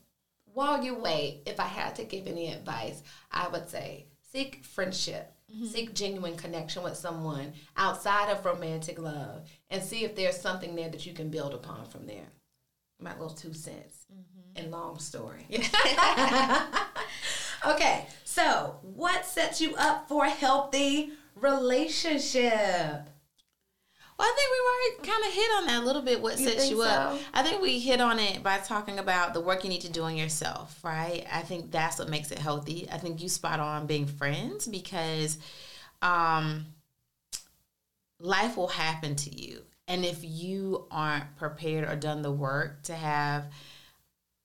[0.57, 5.35] while you wait, if I had to give any advice, I would say seek friendship,
[5.55, 5.67] mm-hmm.
[5.67, 10.89] seek genuine connection with someone outside of romantic love, and see if there's something there
[10.89, 12.29] that you can build upon from there.
[12.99, 14.57] My little two cents mm-hmm.
[14.57, 15.47] and long story.
[17.67, 23.11] okay, so what sets you up for a healthy relationship?
[24.19, 26.23] Well, I think we already kind of hit on that a little bit.
[26.23, 27.19] What You sets you up?
[27.19, 27.25] so?
[27.35, 30.03] I think we hit on it by talking about the work you need to do
[30.05, 31.27] on yourself, right?
[31.31, 32.89] I think that's what makes it healthy.
[32.91, 35.37] I think you spot on being friends because
[36.01, 36.67] um,
[38.19, 42.95] life will happen to you, and if you aren't prepared or done the work to
[42.95, 43.45] have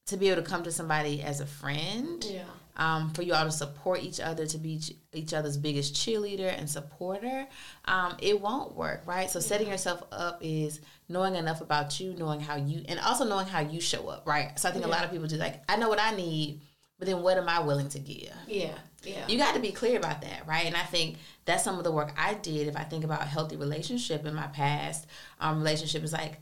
[0.07, 2.43] to be able to come to somebody as a friend, Yeah.
[2.77, 6.57] Um, for you all to support each other, to be each- each other's biggest cheerleader
[6.57, 7.47] and supporter,
[7.85, 9.29] um, it won't work, right?
[9.29, 10.79] So setting yourself up is
[11.09, 14.57] knowing enough about you, knowing how you, and also knowing how you show up, right?
[14.57, 16.61] So I think a lot of people just like, I know what I need,
[16.97, 18.31] but then what am I willing to give?
[18.47, 19.27] Yeah, yeah.
[19.27, 20.65] You got to be clear about that, right?
[20.65, 22.67] And I think that's some of the work I did.
[22.67, 25.07] If I think about a healthy relationship in my past,
[25.39, 26.39] um, relationship is like,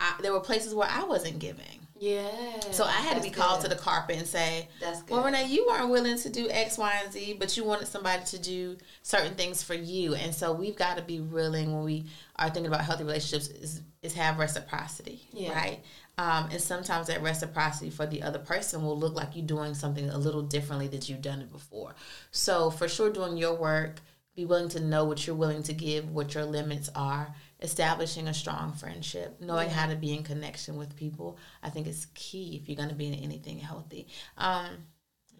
[0.00, 1.86] I, there were places where I wasn't giving.
[2.02, 2.58] Yeah.
[2.72, 3.70] So I had to be called good.
[3.70, 5.14] to the carpet and say, That's good.
[5.14, 5.24] Well.
[5.24, 8.38] Renee, you weren't willing to do X, Y, and Z, but you wanted somebody to
[8.40, 10.14] do certain things for you.
[10.16, 13.82] And so we've got to be willing when we are thinking about healthy relationships is,
[14.02, 15.52] is have reciprocity, Yeah.
[15.52, 15.80] right?
[16.18, 20.10] Um, and sometimes that reciprocity for the other person will look like you doing something
[20.10, 21.94] a little differently that you've done it before.
[22.32, 24.00] So for sure, doing your work,
[24.34, 27.32] be willing to know what you're willing to give, what your limits are,
[27.62, 31.38] establishing a strong friendship, knowing how to be in connection with people.
[31.62, 34.08] I think is key if you're going to be in anything healthy.
[34.36, 34.68] Um,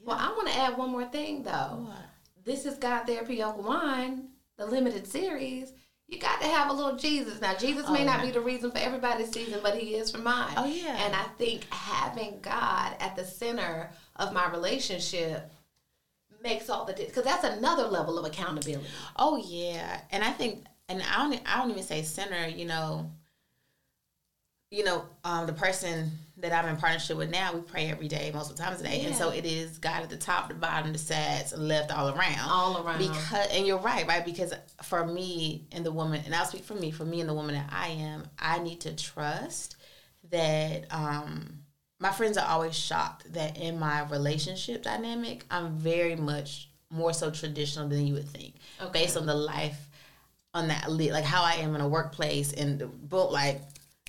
[0.04, 1.86] Well, I want to add one more thing though.
[1.88, 1.96] What?
[2.44, 5.72] This is God Therapy Yoga Wine, the limited series.
[6.08, 7.40] You got to have a little Jesus.
[7.40, 8.26] Now, Jesus may Oh, not yeah.
[8.26, 10.52] be the reason for everybody's season, but He is for mine.
[10.56, 10.96] Oh, yeah.
[11.06, 15.50] And I think having God at the center of my relationship
[16.42, 18.84] makes all the difference because that's another level of accountability.
[19.16, 22.46] Oh yeah, and I think, and I don't, I don't even say center.
[22.48, 23.10] You know,
[24.70, 28.30] you know, um, the person that I'm in partnership with now, we pray every day,
[28.32, 30.98] multiple times a day, and so it is God at the top, the bottom, the
[30.98, 32.98] sides, left, all around, All around.
[32.98, 34.24] Because, and you're right, right?
[34.24, 34.52] Because
[34.82, 37.54] for me and the woman, and I'll speak for me, for me and the woman
[37.54, 39.76] that I am, I need to trust
[40.30, 40.86] that.
[40.90, 41.58] um
[42.02, 47.30] my friends are always shocked that in my relationship dynamic, I'm very much more so
[47.30, 49.04] traditional than you would think, okay.
[49.04, 49.88] based on the life
[50.54, 53.60] on that li- like how I am in a workplace and the book like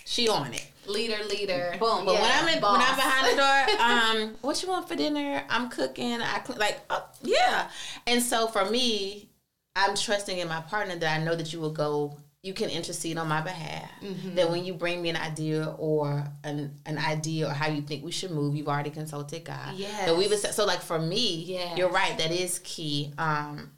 [0.05, 0.67] she on it.
[0.85, 1.75] Leader, leader.
[1.79, 2.05] Boom.
[2.05, 2.81] But when I'm in, when.
[2.81, 3.79] I'm behind the door,
[4.31, 5.41] um, what you want for dinner?
[5.49, 6.21] I'm cooking.
[6.21, 7.69] I cl- like, oh, yeah.
[8.05, 9.29] And so for me,
[9.77, 12.17] I'm trusting in my partner that I know that you will go.
[12.41, 13.89] You can intercede on my behalf.
[14.03, 14.35] Mm-hmm.
[14.35, 18.03] That when you bring me an idea or an an idea or how you think
[18.03, 19.75] we should move, you've already consulted God.
[19.75, 20.05] Yeah.
[20.07, 21.77] So we've so like for me, Yes.
[21.77, 22.17] you're right.
[22.17, 23.13] That is key.
[23.17, 23.71] Um,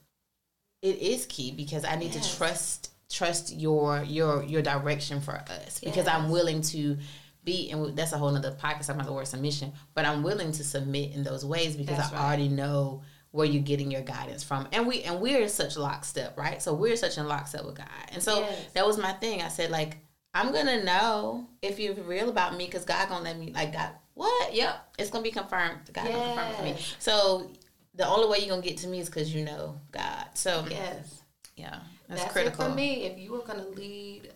[0.86, 2.32] it is key because I need Yes.
[2.32, 5.80] to trust trust your your your direction for us.
[5.80, 6.98] Because I'm willing to
[7.44, 8.90] be and that's a whole nother podcast.
[8.90, 12.16] About the word submission but I'm willing to submit in those ways because That's I
[12.16, 12.26] right.
[12.26, 14.68] already know where you're getting your guidance from.
[14.72, 16.62] And we and we're in such lockstep right?
[16.62, 17.88] So we're such in lockstep with God.
[18.14, 18.58] And so Yes.
[18.74, 19.42] that was my thing.
[19.42, 19.98] I said like
[20.34, 23.90] I'm gonna know if you're real about me because God gonna let me like God
[24.16, 24.54] what?
[24.54, 25.80] Yep it's gonna be confirmed.
[25.94, 26.76] God gonna confirm it for me.
[27.00, 27.52] So
[27.96, 31.22] the only way you're gonna get to me is because you know God so Yes.
[31.56, 32.66] yeah, that's, That's critical.
[32.66, 33.04] it for me.
[33.06, 34.30] If you are going to lead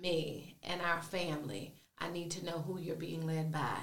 [0.00, 3.76] me and our family, I need to know who you're being led by.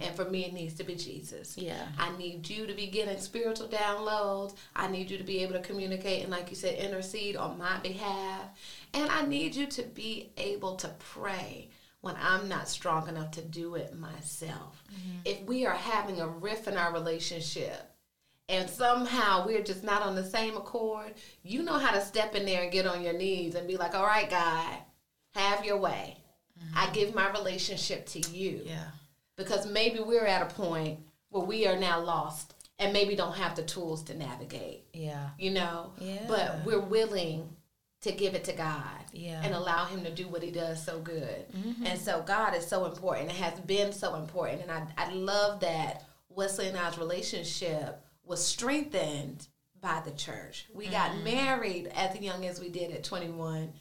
[0.00, 1.52] And for me, it needs to be Jesus.
[1.54, 1.66] Mm-hmm.
[1.66, 1.86] Yeah.
[1.98, 4.54] I need you to be getting spiritual downloads.
[4.74, 7.78] I need you to be able to communicate and, like you said, intercede on my
[7.78, 8.42] behalf.
[8.92, 13.42] And I need you to be able to pray when I'm not strong enough to
[13.42, 14.82] do it myself.
[15.24, 17.89] If we are having a rift in our relationship
[18.50, 22.44] and somehow we're just not on the same accord, you know how to step in
[22.44, 24.76] there and get on your knees and be like, all right, God,
[25.34, 26.16] have your way.
[26.76, 28.60] I give my relationship to you.
[28.66, 28.84] Yeah.
[29.36, 30.98] Because maybe we're at a point
[31.30, 35.28] where we are now lost and maybe don't have the tools to navigate, Yeah.
[35.38, 35.92] you know?
[35.98, 36.24] Yeah.
[36.28, 37.48] But we're willing
[38.02, 38.82] to give it to God
[39.12, 39.36] Yeah.
[39.36, 39.44] Mm-hmm.
[39.46, 41.46] and allow Him to do what He does so good.
[41.84, 43.30] And so God is so important.
[43.30, 44.62] It has been so important.
[44.62, 49.48] And I, I love that Wesley and I's relationship was strengthened
[49.80, 50.66] by the church.
[50.74, 51.24] We got Mm-hmm.
[51.24, 53.72] married as young as we did at 21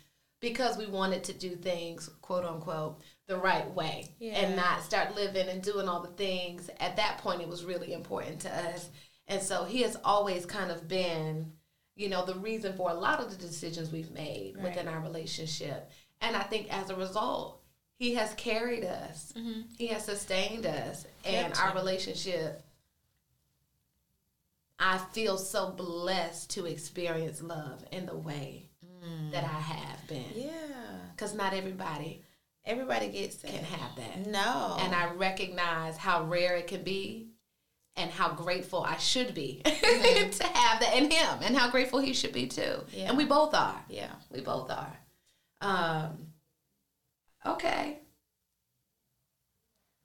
[0.41, 4.33] because we wanted to do things, quote unquote, the right way Yeah.
[4.39, 6.69] and not start living and doing all the things.
[6.79, 8.89] At that point, it was really important to us.
[9.27, 11.51] And so he has always kind of been,
[11.95, 15.91] you know, the reason for a lot of the decisions we've made within our relationship.
[16.21, 17.62] And I think as a result,
[17.99, 19.33] he has carried us,
[19.77, 22.63] he has sustained us, and our relationship.
[24.79, 28.69] I feel so blessed to experience love in the way
[29.31, 30.23] that I have been.
[30.35, 30.51] Yeah.
[31.15, 32.23] Because not everybody
[32.65, 33.51] Everybody gets that.
[33.51, 34.27] can have that.
[34.27, 34.77] No.
[34.81, 37.29] And I recognize how rare it can be
[37.95, 40.29] and how grateful I should be Mm-hmm.
[40.29, 42.83] to have that in him and how grateful he should be too.
[42.91, 43.09] Yeah.
[43.09, 43.81] And we both are.
[43.89, 44.11] yeah.
[44.31, 44.97] We both are.
[45.61, 46.27] Um,
[47.45, 47.99] okay.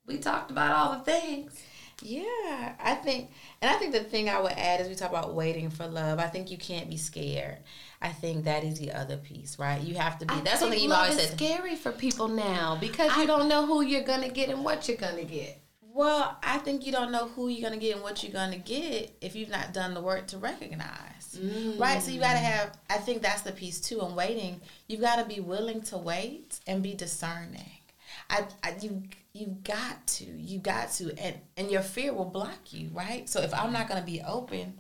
[0.07, 1.61] We talked about all the things.
[2.05, 3.31] Yeah, I think,
[3.63, 6.19] and I think the thing I would add is we talk about waiting for love.
[6.19, 7.57] I think you can't be scared.
[8.03, 9.81] I think that is the other piece, right?
[9.81, 10.35] You have to be.
[10.35, 11.35] I that's something you've always said.
[11.35, 14.99] scary for people now because you don't know who you're gonna get and what you're
[14.99, 15.59] gonna get.
[15.81, 19.17] Well, I think you don't know who you're gonna get and what you're gonna get
[19.23, 21.81] if you've not done the work to recognize, mm.
[21.81, 22.03] right?
[22.03, 22.77] So you gotta have.
[22.91, 24.03] I think that's the piece too.
[24.03, 27.71] In waiting, you've got to be willing to wait and be discerning.
[28.29, 32.73] I, I you you got to you got to and and your fear will block
[32.73, 33.29] you, right?
[33.29, 34.79] So if I'm not gonna be open,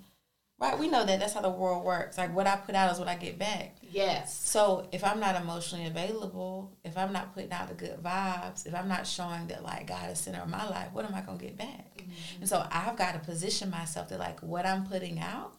[0.61, 0.79] right?
[0.79, 2.17] We know that that's how the world works.
[2.17, 3.77] Like what I put out is what I get back.
[3.83, 4.39] Yes.
[4.49, 8.75] So if I'm not emotionally available, if I'm not putting out the good vibes, if
[8.75, 11.37] I'm not showing that like God is center of my life, what am I gonna
[11.37, 12.05] get back?
[12.39, 15.53] And so I've got to position myself that like what I'm putting out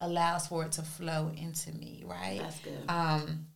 [0.00, 2.40] allows for it to flow into me, right?
[2.40, 2.84] That's good.
[2.88, 3.46] Um,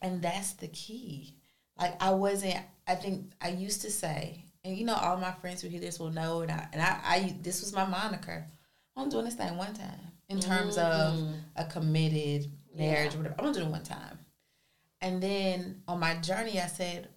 [0.00, 1.34] and that's the key.
[1.78, 2.56] Like I wasn't.
[2.88, 5.98] I think I used to say, and you know, all my friends who hear this
[5.98, 8.46] will know, and I and I, I this was my moniker.
[8.96, 11.34] I'm doing this thing one time in terms of mm-hmm.
[11.56, 13.34] a committed marriage or whatever.
[13.38, 14.18] I'm gonna do it one time.
[15.00, 17.08] And then on my journey, I said,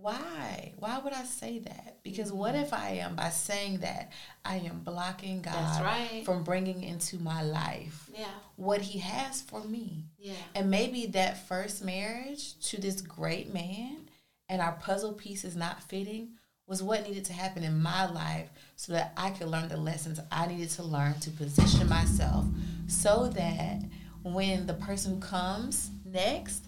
[0.00, 0.72] why?
[0.78, 1.98] Why would I say that?
[2.02, 2.64] Because what mm-hmm.
[2.64, 4.12] if I am, by saying that,
[4.44, 6.22] I am blocking God right.
[6.24, 8.26] from bringing into my life Yeah.
[8.56, 10.04] what He has for me?
[10.18, 10.32] Yeah.
[10.54, 14.08] And maybe that first marriage to this great man
[14.48, 16.30] and our puzzle pieces not fitting
[16.66, 20.20] was what needed to happen in my life so that I could learn the lessons
[20.30, 22.44] I needed to learn to position myself
[22.86, 23.82] so that
[24.22, 26.64] when the person comes next,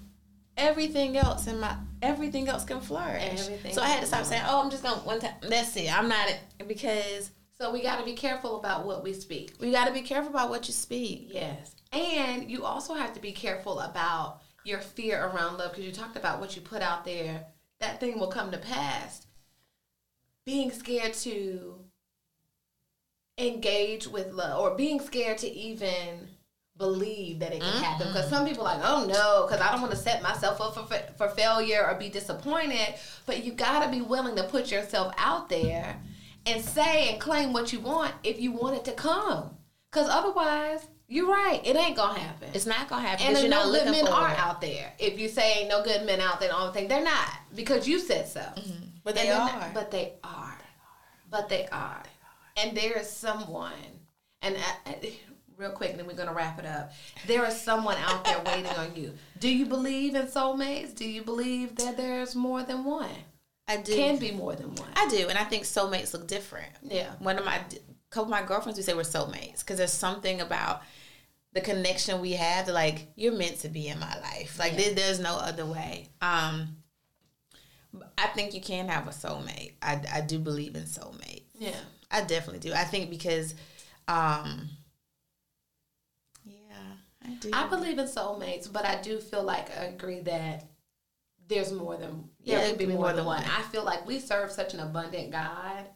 [0.62, 3.40] everything else in my everything else can flourish.
[3.40, 5.92] Everything so I had to stop saying, "Oh, I'm just gonna one time." That's it.
[5.96, 9.54] I'm not it because So we got to be careful about what we speak.
[9.60, 11.28] we got to be careful about what you speak.
[11.30, 11.74] Yes.
[11.92, 16.16] And you also have to be careful about your fear around love because you talked
[16.16, 17.46] about what you put out there,
[17.80, 19.26] that thing will come to pass.
[20.44, 21.84] Being scared to
[23.38, 26.28] engage with love or being scared to even
[26.82, 27.82] believe that it can mm-hmm.
[27.82, 30.60] happen because some people are like oh no because i don't want to set myself
[30.60, 34.70] up for, for failure or be disappointed but you got to be willing to put
[34.72, 35.96] yourself out there
[36.46, 39.50] and say and claim what you want if you want it to come
[39.90, 43.70] because otherwise you're right it ain't gonna happen It's not gonna happen and you're no
[43.70, 44.38] not good men for are it.
[44.38, 46.88] out there if you say ain't no good men out there and all the thing
[46.88, 48.82] they're not because you said so mm-hmm.
[49.04, 49.70] But and they they're are.
[49.74, 50.58] but they are.
[51.30, 52.02] But they are.
[52.56, 53.72] And there is someone,
[54.42, 55.12] and I, I-
[55.62, 56.92] real quick, and then we're going to wrap it up.
[57.26, 59.14] There is someone out there waiting on you.
[59.38, 60.94] Do you believe in soulmates?
[60.94, 63.08] Do you believe that there's more than one?
[63.68, 63.94] I do.
[63.94, 64.90] Can be more than one.
[64.96, 66.72] I do, and I think soulmates look different.
[66.82, 67.12] Yeah.
[67.20, 67.60] One of my
[68.10, 70.82] couple of my girlfriends we say we're soulmates because there's something about
[71.54, 74.58] the connection we have that like you're meant to be in my life.
[74.58, 76.08] Like there, there's no other way.
[76.20, 76.76] Um,
[78.18, 79.72] I think you can have a soulmate.
[79.80, 81.44] I I do believe in soulmates.
[81.54, 81.76] Yeah.
[82.10, 82.74] I definitely do.
[82.74, 83.54] I think because,
[84.06, 84.68] um, yeah,
[87.24, 87.50] I do.
[87.52, 90.64] I believe in soulmates, but I do feel like I agree that
[91.48, 93.42] there's more than Yeah, could be could be more, than one.
[93.42, 93.50] one.
[93.50, 95.86] I feel like we serve such an abundant God,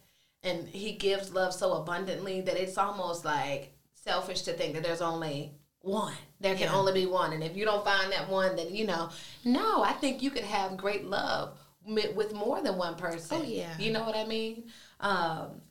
[0.42, 5.02] and He gives love so abundantly that it's almost like selfish to think that there's
[5.02, 6.14] only one.
[6.40, 9.10] There can only be one, and if you don't find that one, then you know.
[9.44, 13.38] No, I think you could have great love with more than one person.
[13.40, 13.76] Oh, yeah.
[13.78, 14.64] You know what I mean?
[15.00, 15.62] Um,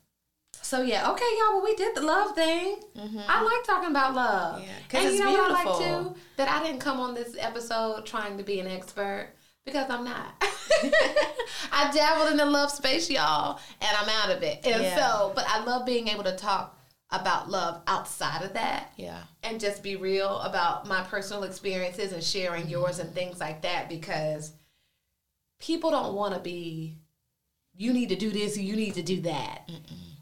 [0.66, 1.56] so yeah, okay, y'all.
[1.56, 2.80] Well, we did the love thing.
[3.28, 4.60] I like talking about love.
[4.60, 4.68] Mm-hmm.
[4.68, 6.14] Yeah, and it's you know what I like too?
[6.36, 9.30] That I didn't come on this episode trying to be an expert
[9.64, 10.34] because I'm not.
[11.72, 14.66] I dabbled in the love space, y'all, and I'm out of it.
[14.66, 14.96] And Yeah.
[14.96, 16.76] so, but I love being able to talk
[17.10, 19.22] about love outside of that Yeah.
[19.44, 23.88] and just be real about my personal experiences and sharing yours and things like that
[23.88, 24.52] because
[25.60, 26.98] people don't want to be
[27.76, 29.70] you need to do this you need to do that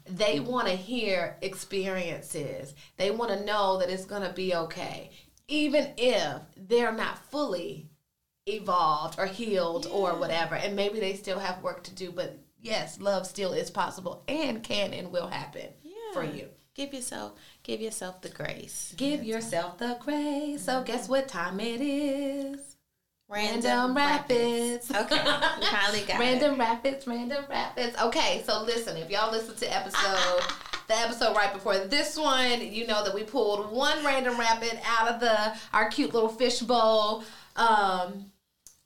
[0.07, 5.09] they want to hear experiences they want to know that it's going to be okay
[5.47, 7.89] even if they're not fully
[8.47, 12.99] evolved or healed or whatever and maybe they still have work to do but yes
[12.99, 15.69] love still is possible and can and will happen
[16.13, 17.31] for you Give yourself
[17.63, 18.93] give yourself the grace.
[18.97, 20.65] Give yourself the grace.
[20.65, 22.59] So guess what time it is?
[23.27, 24.91] Random, Random rapids.
[24.91, 25.15] Okay.
[25.59, 27.97] We finally got random rapids, random rapids.
[27.99, 30.43] Okay, so listen, if y'all listen to episode
[30.87, 35.07] the episode right before this one, you know that we pulled one random rapid out
[35.07, 37.23] of the our cute little fish bowl.
[37.55, 38.31] Um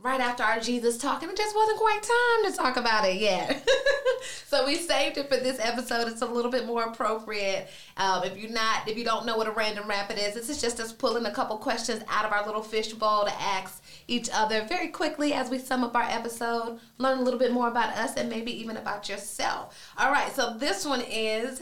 [0.01, 3.17] right after our Jesus talk, and it just wasn't quite time to talk about it
[3.17, 3.67] yet.
[4.45, 6.07] so we saved it for this episode.
[6.07, 7.69] It's a little bit more appropriate.
[7.97, 10.61] Um, if you're not, if you don't know what a random rapid is, this is
[10.61, 14.29] just us pulling a couple questions out of our little fish bowl to ask each
[14.33, 17.95] other very quickly as we sum up our episode, learn a little bit more about
[17.95, 19.77] us, and maybe even about yourself.
[19.97, 21.61] All right, so this one is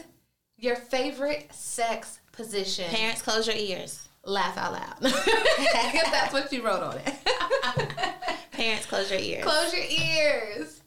[0.56, 2.86] your favorite sex position.
[2.86, 4.08] Parents, close your ears.
[4.24, 4.96] Laugh out loud.
[5.92, 7.14] Because that's what you wrote on it.
[8.52, 9.44] Parents, close your ears.
[9.44, 10.80] Close your ears.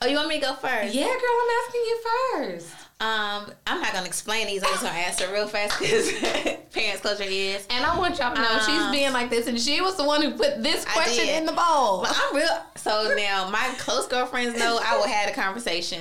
[0.00, 0.94] Oh, you want me to go first?
[0.94, 2.00] Yeah, girl, I'm asking you
[2.34, 2.81] first.
[3.02, 4.62] Um, I'm not gonna explain these.
[4.62, 6.12] I'm just gonna answer real fast because
[6.72, 7.66] parents, close your ears.
[7.68, 10.04] And I want y'all to know she's Um, being like this, and she was the
[10.04, 12.02] one who put this question in the bowl.
[12.02, 12.62] Well, I'm real.
[12.76, 16.00] So now my close girlfriends know I will have a conversation.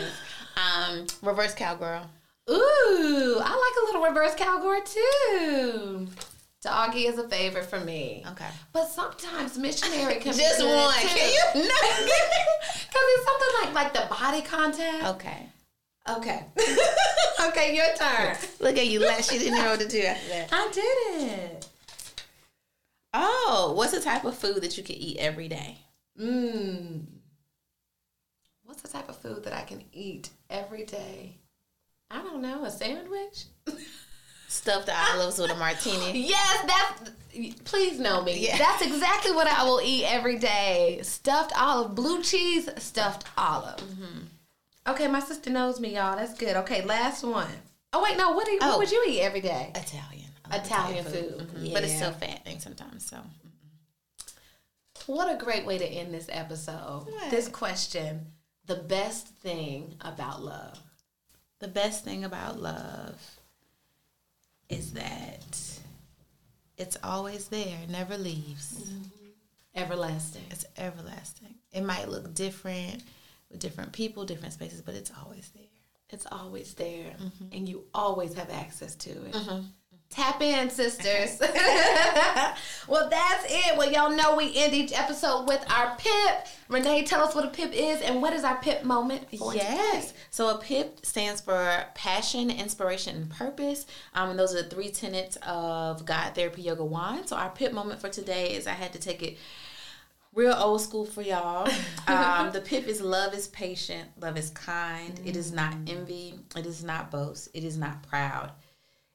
[0.55, 2.03] Um, reverse cowgirl.
[2.49, 6.07] Ooh, I like a little reverse cowgirl too.
[6.61, 8.23] Doggy is a favorite for me.
[8.33, 8.45] Okay.
[8.73, 10.93] But sometimes missionary can Just be one.
[11.01, 11.07] too.
[11.07, 11.61] Can you?
[12.91, 15.03] Because it's something like like the body contact.
[15.15, 15.47] Okay.
[16.09, 16.45] Okay.
[17.47, 18.35] okay, your turn.
[18.59, 18.99] Look at you.
[18.99, 19.31] Last.
[19.31, 20.49] She didn't know what to do after that.
[20.51, 21.67] I did it.
[23.13, 25.77] Oh, what's the type of food that you can eat every day?
[26.19, 27.03] Mmm.
[28.63, 31.37] What's the type of food that I can eat every day?
[32.09, 32.63] I don't know.
[32.63, 33.45] A sandwich?
[34.47, 36.27] Stuffed olives with a martini.
[36.27, 37.11] Yes, that's.
[37.63, 38.45] Please know me.
[38.45, 38.57] Yeah.
[38.57, 40.99] That's exactly what I will eat every day.
[41.03, 43.77] Stuffed olive, blue cheese, stuffed olive.
[43.77, 44.19] Mm-hmm.
[44.87, 46.15] Okay, my sister knows me, y'all.
[46.15, 46.55] That's good.
[46.57, 47.51] Okay, last one.
[47.93, 48.31] Oh wait, no.
[48.31, 48.69] What do you, Oh.
[48.69, 49.71] what would you eat every day?
[49.75, 50.29] Italian.
[50.45, 51.37] I love Italian food.
[51.49, 51.73] Mhm.
[51.73, 52.11] But it's Yeah.
[52.11, 53.05] so fattening sometimes.
[53.05, 53.21] So
[55.07, 57.07] What a great way to end this episode.
[57.07, 57.31] What?
[57.31, 58.33] This question:
[58.65, 60.79] the best thing about love.
[61.59, 63.21] the best thing about love
[64.67, 65.59] is that
[66.75, 68.89] it's always there, never leaves.
[69.75, 70.45] Everlasting.
[70.49, 71.53] It's everlasting.
[71.71, 73.03] It might look different
[73.51, 75.63] with different people, different spaces, but it's always there.
[76.09, 77.13] It's always there,
[77.53, 79.35] and you always have access to it.
[80.09, 81.39] Tap in, sisters.
[82.87, 83.77] well, that's it.
[83.77, 86.47] Well, y'all know we end each episode with our pip.
[86.67, 90.07] Renee, tell us what a pip is and what is our pip moment for Yes.
[90.07, 90.17] today?
[90.29, 93.85] So a PIP stands for passion, inspiration, and purpose.
[94.13, 97.25] Um, and those are the three tenets of God Therapy Yoga Wine.
[97.25, 99.37] So our PIP moment for today is I had to take it
[100.33, 101.69] real old school for y'all.
[102.07, 105.17] Um, the PIP is love is patient, love is kind.
[105.23, 106.33] It is not envy.
[106.57, 107.47] It is not boast.
[107.53, 108.51] It is not proud.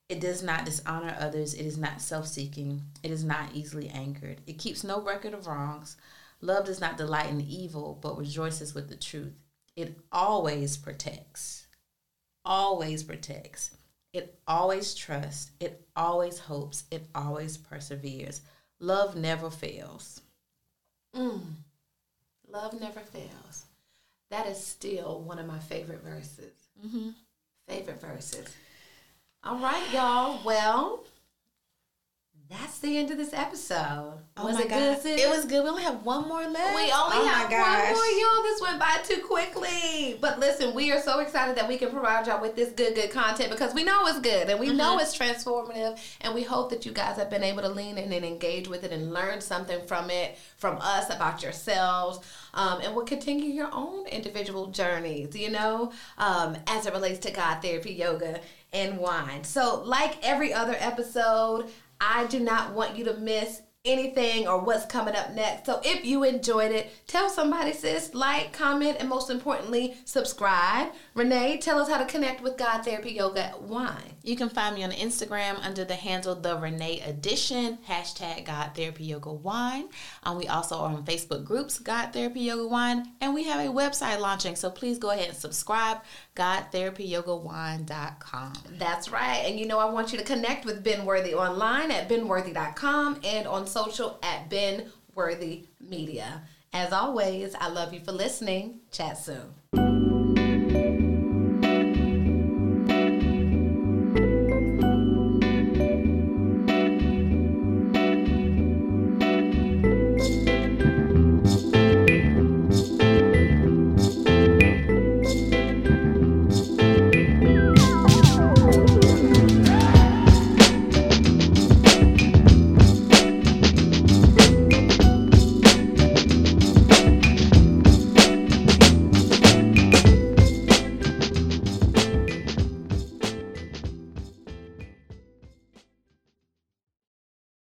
[0.08, 1.52] It does not dishonor others.
[1.52, 2.82] It is not self seeking.
[3.02, 4.40] It is not easily angered.
[4.46, 5.96] It keeps no record of wrongs.
[6.40, 9.34] Love does not delight in evil, but rejoices with the truth.
[9.74, 11.66] It always protects.
[12.44, 13.72] Always protects.
[14.12, 15.50] It always trusts.
[15.60, 16.84] It always hopes.
[16.90, 18.42] It always perseveres.
[18.78, 20.20] Love never fails.
[21.16, 21.40] Mm.
[22.48, 23.64] Love never fails.
[24.30, 26.52] That is still one of my favorite verses.
[26.84, 27.10] Mm-hmm.
[27.68, 28.46] Favorite verses.
[29.44, 30.40] All right, y'all.
[30.44, 31.04] Well,
[32.48, 34.20] that's the end of this episode.
[34.40, 34.98] was it good?
[35.04, 35.64] It was good.
[35.64, 36.74] We only have one more left.
[36.76, 38.42] We only Oh my have one more, y'all.
[38.44, 40.16] This went by too quickly.
[40.20, 43.10] But listen, we are so excited that we can provide y'all with this good, good
[43.10, 44.76] content because we know it's good and we Mm-hmm.
[44.76, 45.98] know it's transformative.
[46.20, 48.84] And we hope that you guys have been able to lean in and engage with
[48.84, 52.20] it and learn something from it, from us about yourselves,
[52.54, 57.32] um, and will continue your own individual journeys, you know, um, as it relates to
[57.32, 58.40] God therapy, yoga,
[58.72, 59.42] and wine.
[59.44, 61.70] So, like every other episode,
[62.00, 65.64] I do not want you to miss anything or what's coming up next.
[65.64, 70.88] So if you enjoyed it, tell somebody, sis, like, comment, and most importantly, subscribe.
[71.14, 74.16] Renee, tell us how to connect with God Therapy Yoga Wine.
[74.24, 79.04] You can find me on Instagram under the handle The Renee Edition, hashtag God Therapy
[79.04, 79.88] Yoga Wine.
[80.24, 83.72] Um, we also are on Facebook groups, God Therapy Yoga Wine, and we have a
[83.72, 84.56] website launching.
[84.56, 85.98] So please go ahead and subscribe,
[86.36, 88.52] GodTherapyYogaWine.com.
[88.78, 89.42] That's right.
[89.46, 93.48] And you know, I want you to connect with Been Worthy online at beenworthy.com and
[93.48, 96.42] on social at Been Worthy Media.
[96.72, 98.80] As always, I love you for listening.
[98.92, 100.25] Chat soon.